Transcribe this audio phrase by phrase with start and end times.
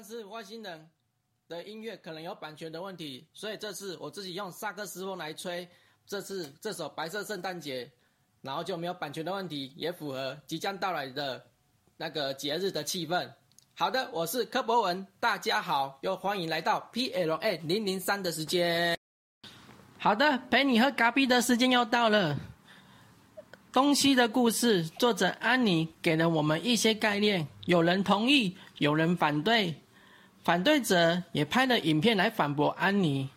[0.00, 0.88] 上次外星人
[1.46, 5.68] 的音乐可能有版权的问题，所以这次我自己用萨克斯风来吹。
[6.06, 7.84] 这次这首《白色圣诞节》，
[8.40, 11.44] 然后就没有版权的问题，也符合即将到来的
[11.98, 13.30] 那个节日的气氛。
[13.74, 18.96] 好的，我是柯博文，大家好，又欢迎来到 PLA 零零三的时间。
[19.98, 22.38] 好的，陪你喝咖啡的时间又到了。
[23.70, 29.82] 东西的故事，作者安妮给了我们一些概念，有人同意，有人反对，
[30.42, 33.28] 反对者也拍了影片来反驳安妮。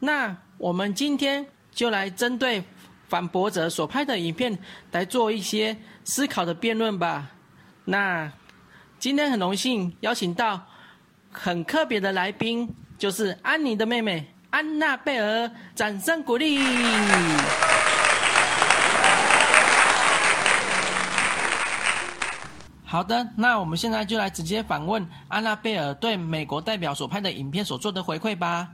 [0.00, 2.62] 那我们今天就来针对
[3.08, 4.58] 反驳者所拍的影片
[4.92, 7.30] 来做一些思考的辩论吧。
[7.84, 8.30] 那
[8.98, 10.66] 今天很荣幸邀请到
[11.30, 16.58] 很特别的来宾，就是安妮的妹妹安娜贝尔，掌声鼓励。
[22.90, 28.72] 好的，那我们现在就来直接访问安娜贝尔对美国代表所拍的影片所做的回馈吧。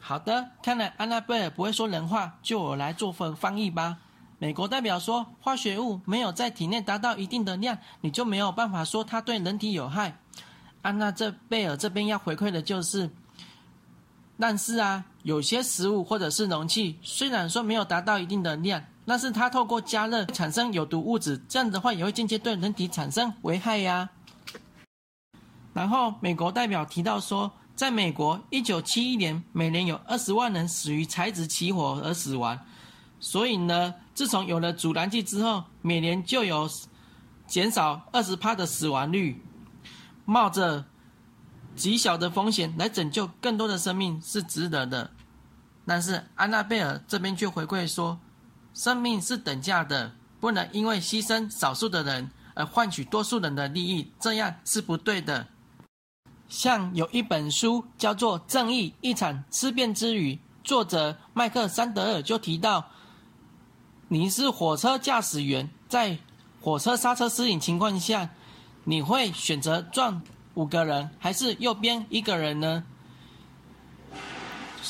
[0.00, 3.98] 好的，看来安娜贝尔不会说人话，就我来做份翻译吧。
[4.38, 10.16] 美国代表说，化学物没有在体内达到一定的量，你就没有办法说它对人体有害。
[10.80, 13.10] 安娜这贝尔这边要回馈的就是。
[14.36, 24.10] 但是啊，有些食物或者是容器，虽然说没有达到一定的量，但是它透过加热产生有毒物质，这样的话也会间接对人体产生危害呀。
[25.72, 32.58] 然后美国代表提到说，在美国一九七一年，每年有二十万人死于材质起火而死亡，
[33.20, 36.68] 所以呢，自从有了阻燃剂之后，每年就有
[37.46, 39.40] 减少二十趴的死亡率，
[40.24, 40.86] 冒着。
[41.76, 45.10] 极小的风险来拯救更多的生命是值得的，
[45.84, 48.18] 但是安娜贝尔这边却回馈说，
[48.72, 55.48] 生命是等价的，不能因为牺牲少数的人而换取多数人的利益，这样是不对的。
[56.48, 62.90] 像有一本书叫做《正义：一场思辨之旅》，作者麦克桑德尔就提到，
[64.08, 66.18] 你是火车驾驶员，在
[66.60, 68.30] 火车刹车失灵情况下，
[68.84, 70.22] 你会选择撞？
[70.54, 72.84] 五个人还是右边一个人呢？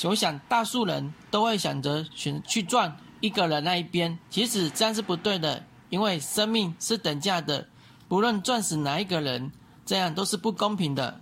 [0.05, 7.69] 我想大数人都会想着选去撞一个人那一边，其实这样是不对的，因为生命是等价的，
[8.09, 9.51] 不论撞死哪一个人，
[9.87, 11.21] 这样都是不公平的。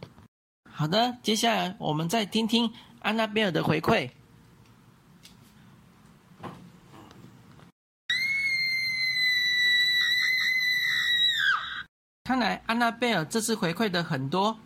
[0.69, 4.11] 好的，接下来我们再听听安娜贝尔的回馈。
[12.33, 14.57] 看来安娜贝尔这次回馈的很多。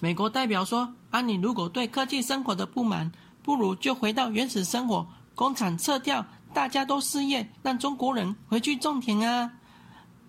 [0.00, 3.10] 美国代表说：“安妮，如果对科技生活的不满，
[3.42, 5.04] 不如就回到原始生活，
[5.34, 9.50] 工厂撤掉，大家都失业，让中国人回去种田啊。”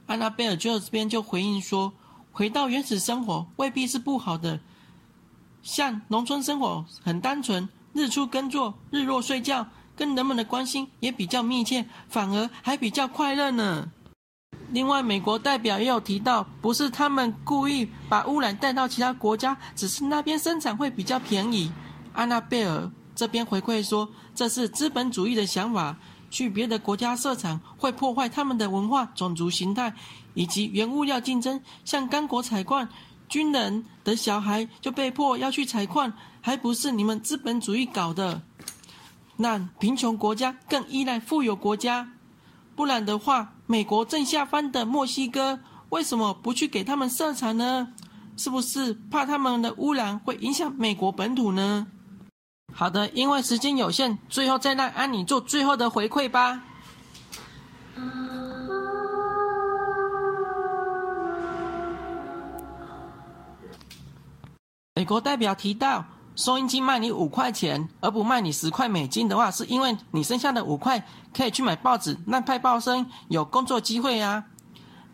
[0.07, 1.93] 安娜贝尔就这边就回应说
[2.33, 4.59] ：“回到原始生活未必是不好的，
[5.61, 13.91] 像农村生活很单纯，日出耕作，日落睡觉，跟人们的关心也比较密切，反而还比较快乐呢。”
[14.71, 21.71] 另外，美国代表也有提到，不是他们故意把污染带到其他国家，只是那边生产会比较便宜。
[22.13, 25.97] 安娜贝尔这边回馈说，这是资本主义的想法，
[26.29, 29.93] 去别的国家设厂会破坏他们的文化、种族形态
[30.33, 31.59] 以及原物料竞争。
[31.83, 32.87] 像刚果采矿，
[33.27, 38.41] 军人的小孩就被迫要去采矿，还不是你们资本主义搞的？
[39.37, 42.11] 那贫穷国家更依赖富有国家。
[42.75, 45.59] 不然的话，美国正下方的墨西哥
[45.89, 47.89] 为什么不去给他们设厂呢？
[48.35, 51.85] 是不是怕他们的污染会影响美国本土呢？
[52.73, 56.63] 好的，因为时间有限，最后再让安妮做最后的回馈吧。
[64.95, 66.05] 美国代表提到。
[66.39, 71.05] 收音机卖你五块钱，而不卖你十块美金的话，是因为你剩下的五块
[71.35, 74.45] 可以去买报纸，让派报生有工作机会啊。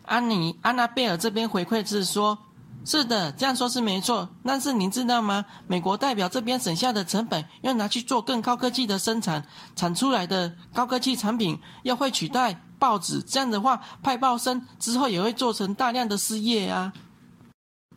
[0.04, 2.38] 安妮安娜贝尔这边回馈是说，
[2.84, 4.28] 是的，这样说是没错。
[4.44, 5.44] 但是您知道吗？
[5.66, 9.44] 美国代表这边省下的成本，要拿去做更高科技的生产，
[9.74, 16.92] 产出来的高科技产品要会取代报纸，这样的话，派报生之后也会做成大量的失业啊。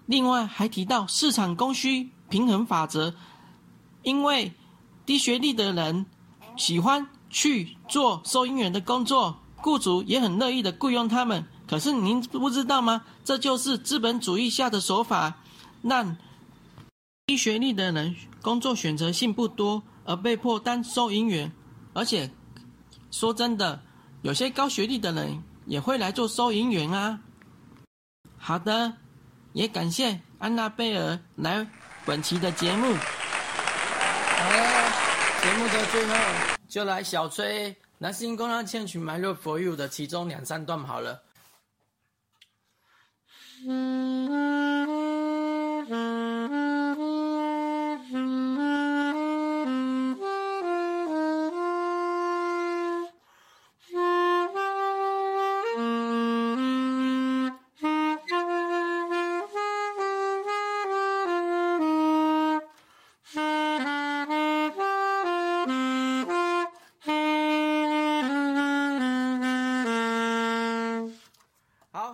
[0.07, 2.09] 另外还提到市场供需。
[2.29, 3.13] 平衡法则，
[4.03, 4.53] 因为
[5.05, 6.05] 低学历的人
[6.55, 11.45] 喜欢去做收银员的工作，雇主也很乐意的雇佣他们。
[11.67, 13.03] 可是您不知道吗？
[13.23, 15.37] 这就是资本主义下的手法，
[15.81, 16.17] 让
[17.27, 21.51] 低学历的人工作选择性不多，而被迫当收银员，
[21.93, 22.31] 而且
[23.11, 23.83] 说真的，
[24.23, 27.19] 有些高学历的人也会来做收银员啊。
[28.37, 28.93] 好的，
[29.53, 31.67] 也感谢安娜贝尔来
[32.09, 32.87] 本期的节目。
[32.87, 34.91] 好了，
[35.43, 36.15] 节目的最后
[36.67, 41.21] 就来小崔《男性公让千曲 My Love For You》的其中两三段好了。
[43.67, 44.27] 嗯，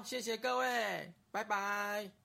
[0.05, 2.24] 谢谢各位，拜拜。